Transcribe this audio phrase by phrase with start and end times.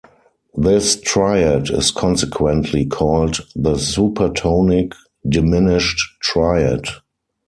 [0.55, 4.93] This triad is consequently called the supertonic
[5.29, 6.85] diminished triad.